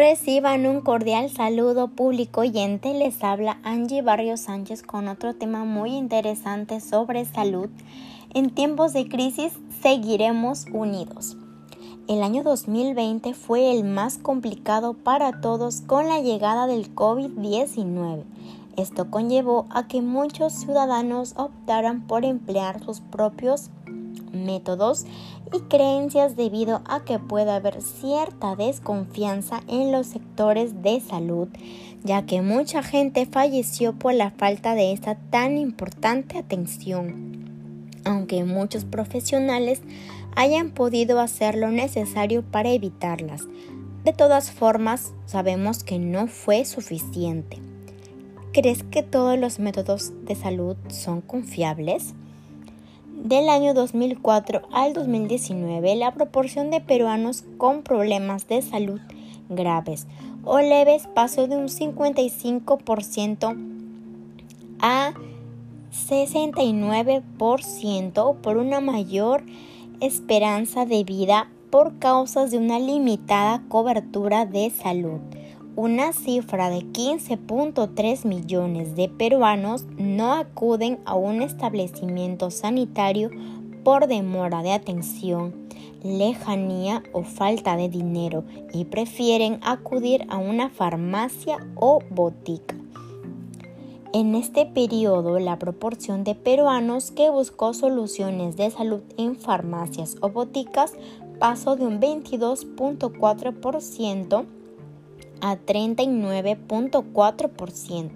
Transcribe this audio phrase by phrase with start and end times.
[0.00, 2.94] Reciban un cordial saludo público oyente.
[2.94, 7.68] Les habla Angie Barrio Sánchez con otro tema muy interesante sobre salud.
[8.32, 9.52] En tiempos de crisis
[9.82, 11.36] seguiremos unidos.
[12.08, 18.24] El año 2020 fue el más complicado para todos con la llegada del COVID-19.
[18.78, 23.68] Esto conllevó a que muchos ciudadanos optaran por emplear sus propios
[24.32, 25.04] métodos
[25.52, 31.48] y creencias debido a que puede haber cierta desconfianza en los sectores de salud,
[32.04, 38.84] ya que mucha gente falleció por la falta de esta tan importante atención, aunque muchos
[38.84, 39.82] profesionales
[40.36, 43.42] hayan podido hacer lo necesario para evitarlas.
[44.04, 47.58] De todas formas, sabemos que no fue suficiente.
[48.52, 52.14] ¿Crees que todos los métodos de salud son confiables?
[53.24, 58.98] Del año 2004 al 2019, la proporción de peruanos con problemas de salud
[59.50, 60.06] graves
[60.42, 63.58] o leves pasó de un 55%
[64.80, 65.12] a
[65.92, 69.42] 69% por una mayor
[70.00, 75.20] esperanza de vida por causas de una limitada cobertura de salud
[75.80, 83.30] una cifra de 15.3 millones de peruanos no acuden a un establecimiento sanitario
[83.82, 85.54] por demora de atención,
[86.02, 92.76] lejanía o falta de dinero y prefieren acudir a una farmacia o botica.
[94.12, 100.28] En este periodo, la proporción de peruanos que buscó soluciones de salud en farmacias o
[100.28, 100.92] boticas
[101.38, 104.59] pasó de un 22.4%
[105.40, 108.10] a 39.4%.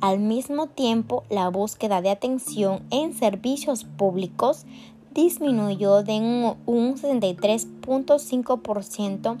[0.00, 4.66] Al mismo tiempo, la búsqueda de atención en servicios públicos
[5.14, 6.18] disminuyó de
[6.66, 9.38] un 63.5%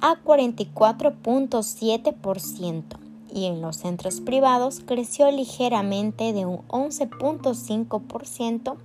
[0.00, 3.04] a 44.7%
[3.34, 8.76] y en los centros privados creció ligeramente de un 11.5%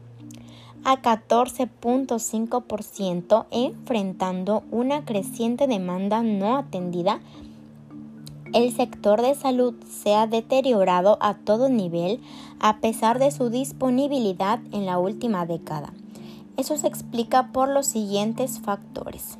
[0.85, 7.19] a 14.5%, enfrentando una creciente demanda no atendida
[8.53, 12.19] el sector de salud se ha deteriorado a todo nivel
[12.59, 15.93] a pesar de su disponibilidad en la última década.
[16.57, 19.37] Eso se explica por los siguientes factores.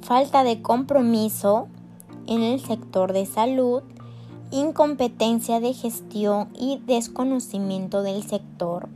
[0.00, 1.68] Falta de compromiso
[2.26, 3.82] en el sector de salud,
[4.50, 8.88] incompetencia de gestión y desconocimiento del sector,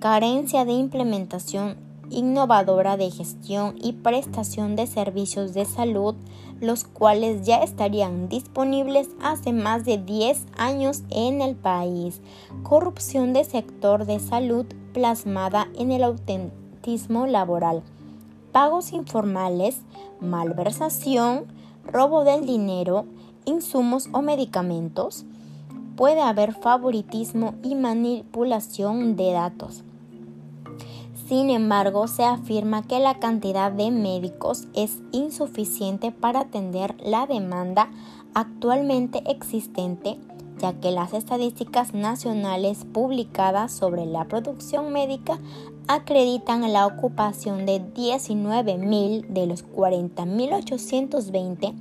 [0.00, 1.76] carencia de implementación
[2.10, 6.14] innovadora de gestión y prestación de servicios de salud,
[6.60, 12.20] los cuales ya estarían disponibles hace más de 10 años en el país.
[12.62, 17.82] Corrupción de sector de salud plasmada en el autentismo laboral.
[18.52, 19.80] Pagos informales,
[20.20, 21.46] malversación,
[21.84, 23.06] robo del dinero,
[23.44, 25.24] insumos o medicamentos.
[25.96, 29.84] Puede haber favoritismo y manipulación de datos
[31.30, 37.88] sin embargo, se afirma que la cantidad de médicos es insuficiente para atender la demanda
[38.34, 40.18] actualmente existente,
[40.58, 45.38] ya que las estadísticas nacionales publicadas sobre la producción médica
[45.86, 51.74] acreditan la ocupación de 19.000 de los 40.820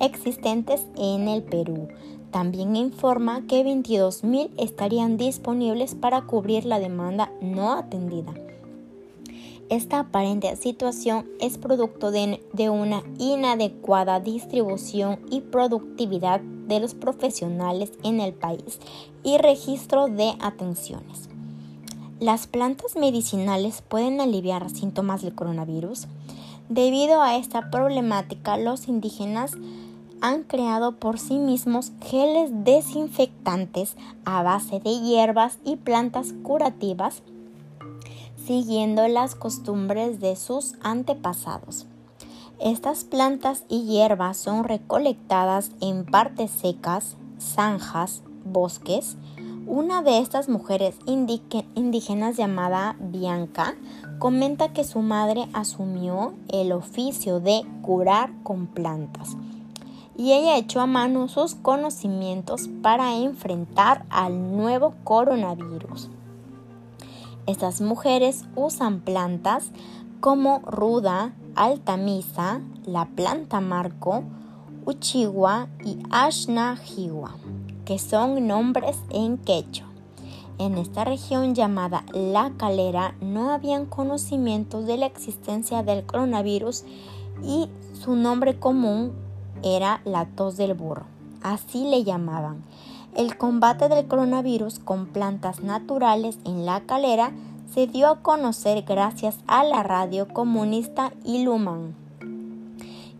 [0.00, 1.88] existentes en el Perú.
[2.32, 8.34] También informa que 22.000 estarían disponibles para cubrir la demanda no atendida.
[9.70, 18.18] Esta aparente situación es producto de, una inadecuada distribución y productividad de los profesionales en
[18.18, 18.80] el país
[19.22, 21.28] y registro de atenciones.
[22.18, 26.08] Las plantas medicinales pueden aliviar síntomas del coronavirus.
[26.68, 29.52] Debido a esta problemática, los indígenas
[30.20, 37.22] han creado por sí mismos geles desinfectantes a base de hierbas y plantas curativas
[38.46, 41.86] siguiendo las costumbres de sus antepasados.
[42.58, 49.16] Estas plantas y hierbas son recolectadas en partes secas, zanjas, bosques.
[49.66, 53.76] Una de estas mujeres indígenas llamada Bianca
[54.18, 59.36] comenta que su madre asumió el oficio de curar con plantas
[60.20, 66.10] y ella echó a mano sus conocimientos para enfrentar al nuevo coronavirus.
[67.50, 69.72] Estas mujeres usan plantas
[70.20, 74.22] como ruda, altamisa, la planta marco,
[74.86, 77.34] uchiwa y ashnajiwa,
[77.84, 79.88] que son nombres en quechua.
[80.58, 86.84] En esta región llamada La Calera no habían conocimientos de la existencia del coronavirus
[87.42, 89.12] y su nombre común
[89.64, 91.06] era la tos del burro.
[91.42, 92.62] Así le llamaban.
[93.14, 97.32] El combate del coronavirus con plantas naturales en la calera
[97.74, 101.96] se dio a conocer gracias a la radio comunista Iluman,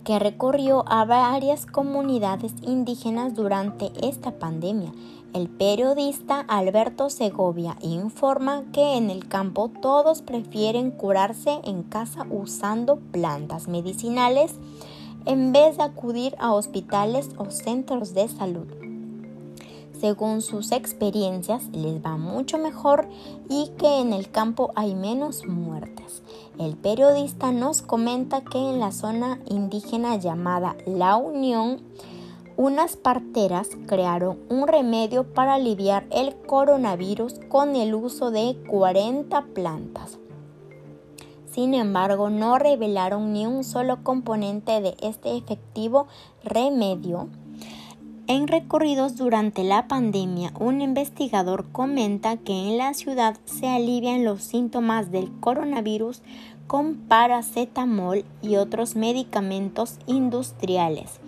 [0.05, 4.93] que recorrió a varias comunidades indígenas durante esta pandemia.
[5.33, 12.97] El periodista Alberto Segovia informa que en el campo todos prefieren curarse en casa usando
[13.11, 14.55] plantas medicinales
[15.27, 18.80] en vez de acudir a hospitales o centros de salud
[20.01, 23.07] según sus experiencias, les va mucho mejor
[23.49, 26.23] y que en el campo hay menos muertes.
[26.59, 31.83] El periodista nos comenta que en la zona indígena llamada La Unión,
[32.57, 40.19] unas parteras crearon un remedio para aliviar el coronavirus con el uso de 40 plantas.
[41.53, 46.07] Sin embargo, no revelaron ni un solo componente de este efectivo
[46.45, 47.29] remedio
[48.31, 54.45] en recorridos durante la pandemia, un investigador comenta que en la ciudad se alivian los
[54.45, 56.23] síntomas del coronavirus
[56.69, 61.19] con paracetamol y otros medicamentos industriales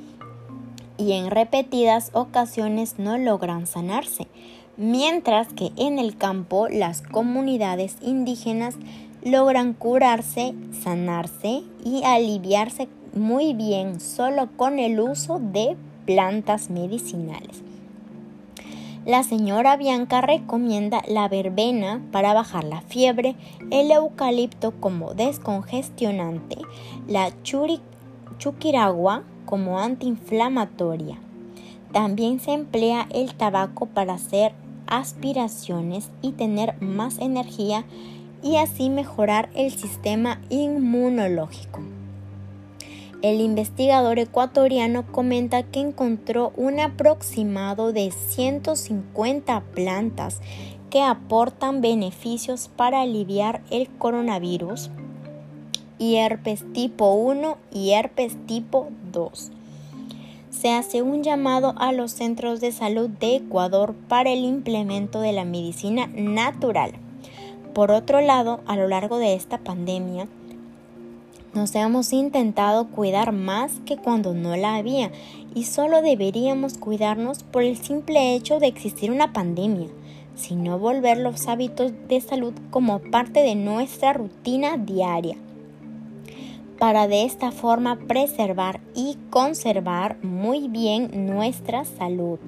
[0.96, 4.28] y en repetidas ocasiones no logran sanarse,
[4.76, 8.76] mientras que en el campo las comunidades indígenas
[9.25, 17.62] logran curarse, sanarse y aliviarse muy bien solo con el uso de plantas medicinales.
[19.04, 23.34] La señora Bianca recomienda la verbena para bajar la fiebre,
[23.72, 26.58] el eucalipto como descongestionante,
[27.08, 27.32] la
[28.38, 31.19] chuquiragua como antiinflamatoria.
[31.93, 34.52] También se emplea el tabaco para hacer
[34.87, 37.84] aspiraciones y tener más energía
[38.40, 41.81] y así mejorar el sistema inmunológico.
[43.23, 50.41] El investigador ecuatoriano comenta que encontró un aproximado de 150 plantas
[50.91, 54.91] que aportan beneficios para aliviar el coronavirus
[56.01, 59.53] y herpes tipo 1 y herpes tipo 2.
[60.51, 65.31] Se hace un llamado a los centros de salud de Ecuador para el implemento de
[65.31, 66.95] la medicina natural.
[67.73, 70.27] Por otro lado, a lo largo de esta pandemia,
[71.54, 75.10] nos hemos intentado cuidar más que cuando no la había
[75.54, 79.88] y solo deberíamos cuidarnos por el simple hecho de existir una pandemia,
[80.34, 85.37] sino volver los hábitos de salud como parte de nuestra rutina diaria
[86.78, 92.40] para de esta forma preservar y conservar muy bien nuestra salud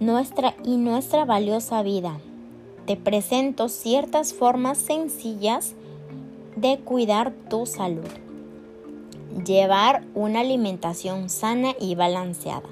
[0.00, 2.18] nuestra y nuestra valiosa vida.
[2.86, 5.74] Te presento ciertas formas sencillas
[6.56, 8.08] de cuidar tu salud.
[9.44, 12.68] Llevar una alimentación sana y balanceada.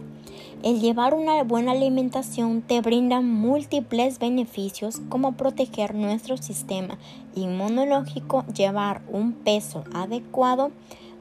[0.62, 6.98] El llevar una buena alimentación te brinda múltiples beneficios como proteger nuestro sistema
[7.34, 10.70] inmunológico, llevar un peso adecuado,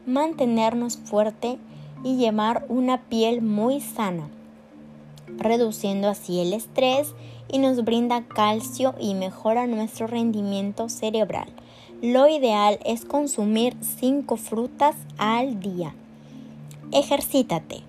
[0.06, 1.58] mantenernos fuerte
[2.04, 4.30] y llevar una piel muy sana,
[5.38, 7.16] reduciendo así el estrés
[7.52, 11.50] y nos brinda calcio y mejora nuestro rendimiento cerebral.
[12.02, 15.94] Lo ideal es consumir 5 frutas al día.
[16.92, 17.84] Ejercítate.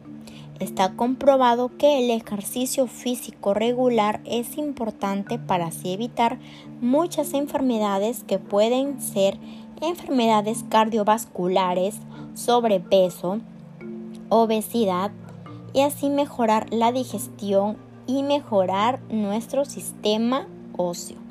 [0.61, 6.39] Está comprobado que el ejercicio físico regular es importante para así evitar
[6.83, 9.39] muchas enfermedades que pueden ser
[9.81, 11.95] enfermedades cardiovasculares,
[12.35, 13.41] sobrepeso,
[14.29, 15.11] obesidad
[15.73, 21.22] y así mejorar la digestión y mejorar nuestro sistema óseo.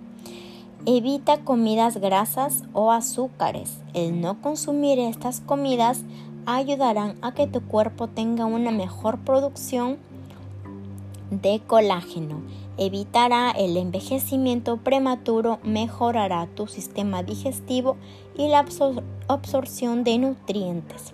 [0.87, 3.77] Evita comidas grasas o azúcares.
[3.93, 5.99] El no consumir estas comidas
[6.47, 9.99] ayudarán a que tu cuerpo tenga una mejor producción
[11.29, 12.41] de colágeno.
[12.77, 17.95] Evitará el envejecimiento prematuro, mejorará tu sistema digestivo
[18.35, 18.65] y la
[19.27, 21.13] absorción de nutrientes.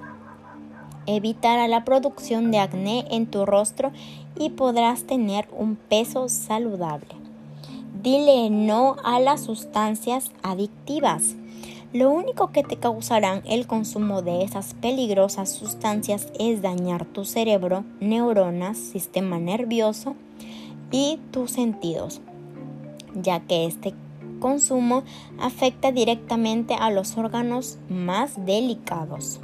[1.08, 3.92] Evitará la producción de acné en tu rostro
[4.40, 7.27] y podrás tener un peso saludable.
[8.04, 11.36] Dile no a las sustancias adictivas.
[11.94, 17.86] Lo único que te causarán el consumo de esas peligrosas sustancias es dañar tu cerebro,
[18.00, 20.16] neuronas, sistema nervioso
[20.92, 22.22] y tus sentidos,
[23.16, 23.96] ya que este
[24.40, 25.04] consumo
[25.40, 29.40] afecta directamente a los órganos más delicados.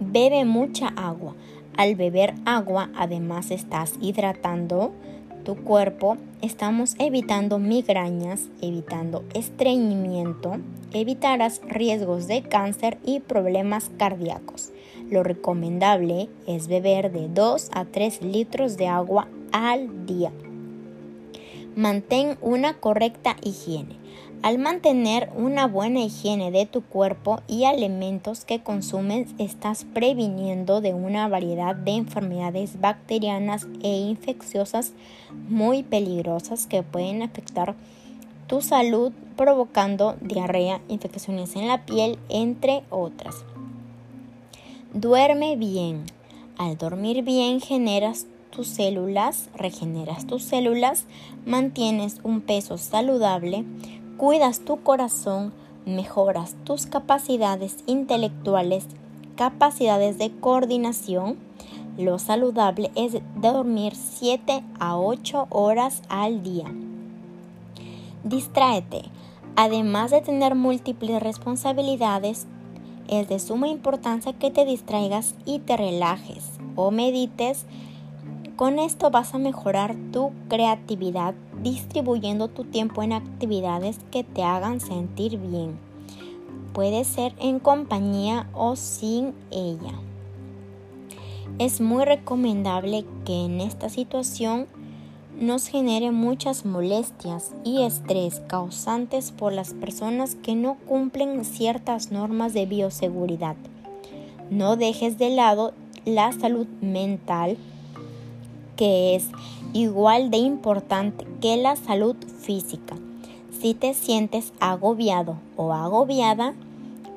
[0.00, 1.34] Bebe mucha agua.
[1.76, 4.90] Al beber agua además estás hidratando
[5.48, 10.58] tu cuerpo, estamos evitando migrañas, evitando estreñimiento,
[10.92, 14.72] evitarás riesgos de cáncer y problemas cardíacos.
[15.10, 20.32] Lo recomendable es beber de 2 a 3 litros de agua al día.
[21.74, 23.96] Mantén una correcta higiene.
[24.42, 30.94] Al mantener una buena higiene de tu cuerpo y alimentos que consumes, estás previniendo de
[30.94, 34.92] una variedad de enfermedades bacterianas e infecciosas
[35.48, 37.74] muy peligrosas que pueden afectar
[38.46, 43.44] tu salud provocando diarrea, infecciones en la piel, entre otras.
[44.94, 46.04] Duerme bien.
[46.56, 51.04] Al dormir bien generas tus células, regeneras tus células,
[51.44, 53.64] mantienes un peso saludable,
[54.18, 55.52] cuidas tu corazón,
[55.86, 58.84] mejoras tus capacidades intelectuales,
[59.36, 61.36] capacidades de coordinación.
[61.96, 66.66] Lo saludable es dormir 7 a 8 horas al día.
[68.24, 69.04] Distráete.
[69.54, 72.46] Además de tener múltiples responsabilidades,
[73.08, 77.66] es de suma importancia que te distraigas y te relajes o medites
[78.56, 81.34] con esto vas a mejorar tu creatividad
[81.70, 85.78] distribuyendo tu tiempo en actividades que te hagan sentir bien.
[86.72, 89.94] Puede ser en compañía o sin ella.
[91.58, 94.66] Es muy recomendable que en esta situación
[95.40, 102.54] nos genere muchas molestias y estrés causantes por las personas que no cumplen ciertas normas
[102.54, 103.56] de bioseguridad.
[104.50, 105.72] No dejes de lado
[106.04, 107.56] la salud mental
[108.78, 109.26] que es
[109.74, 112.96] igual de importante que la salud física.
[113.60, 116.54] Si te sientes agobiado o agobiada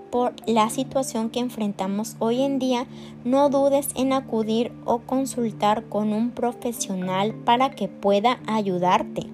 [0.10, 2.88] por la situación que enfrentamos hoy en día,
[3.24, 9.28] no dudes en acudir o consultar con un profesional para que pueda ayudarte.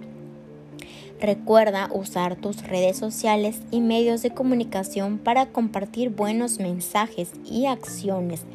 [1.19, 8.46] Recuerda usar tus redes sociales y medios de comunicación para compartir buenos mensajes y acciones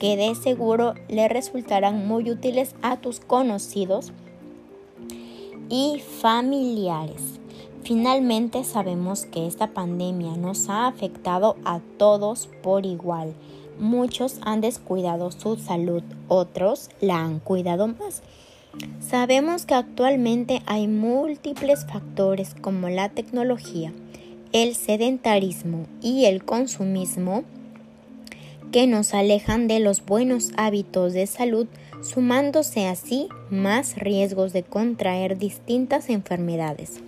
[0.00, 4.12] que de seguro le resultarán muy útiles a tus conocidos
[5.68, 7.38] y familiares.
[7.84, 13.34] Finalmente sabemos que esta pandemia nos ha afectado a todos por igual.
[13.78, 18.22] Muchos han descuidado su salud, otros la han cuidado más.
[19.00, 23.92] Sabemos que actualmente hay múltiples factores como la tecnología,
[24.52, 27.44] el sedentarismo y el consumismo
[28.70, 31.66] que nos alejan de los buenos hábitos de salud,
[32.02, 37.00] sumándose así más riesgos de contraer distintas enfermedades.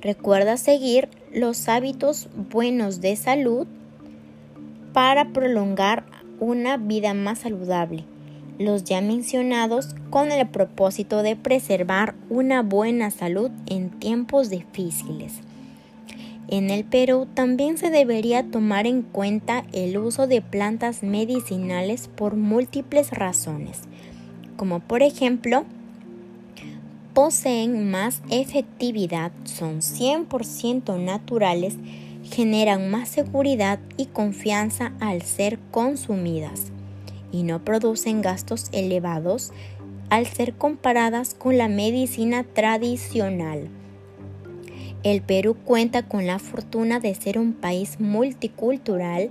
[0.00, 3.66] Recuerda seguir los hábitos buenos de salud
[4.92, 6.04] para prolongar
[6.40, 8.04] una vida más saludable,
[8.58, 15.40] los ya mencionados con el propósito de preservar una buena salud en tiempos difíciles.
[16.52, 22.36] En el Perú también se debería tomar en cuenta el uso de plantas medicinales por
[22.36, 23.80] múltiples razones,
[24.58, 25.64] como por ejemplo,
[27.14, 31.76] poseen más efectividad, son 100% naturales,
[32.22, 36.64] generan más seguridad y confianza al ser consumidas
[37.32, 39.54] y no producen gastos elevados
[40.10, 43.70] al ser comparadas con la medicina tradicional.
[45.02, 49.30] El Perú cuenta con la fortuna de ser un país multicultural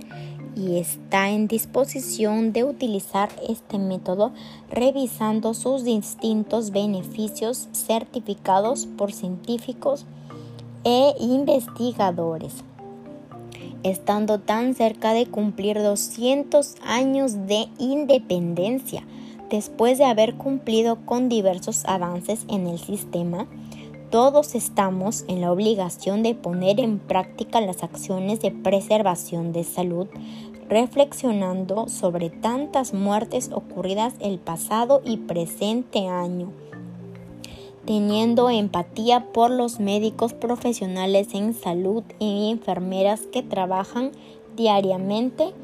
[0.54, 4.32] y está en disposición de utilizar este método
[4.70, 10.04] revisando sus distintos beneficios certificados por científicos
[10.84, 12.52] e investigadores.
[13.82, 19.06] Estando tan cerca de cumplir 200 años de independencia,
[19.48, 23.48] después de haber cumplido con diversos avances en el sistema,
[24.12, 30.06] todos estamos en la obligación de poner en práctica las acciones de preservación de salud,
[30.68, 36.52] reflexionando sobre tantas muertes ocurridas el pasado y presente año,
[37.86, 44.12] teniendo empatía por los médicos profesionales en salud y enfermeras que trabajan
[44.56, 45.54] diariamente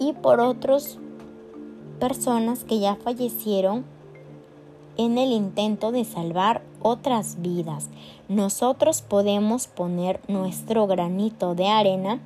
[0.00, 0.98] y por otras
[2.00, 3.84] personas que ya fallecieron
[5.04, 7.88] en el intento de salvar otras vidas.
[8.28, 12.20] Nosotros podemos poner nuestro granito de arena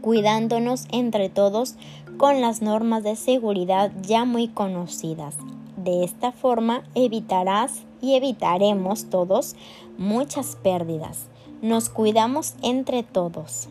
[0.00, 1.74] cuidándonos entre todos
[2.16, 5.36] con las normas de seguridad ya muy conocidas.
[5.76, 9.56] De esta forma evitarás y evitaremos todos
[9.98, 11.26] muchas pérdidas.
[11.62, 13.68] Nos cuidamos entre todos.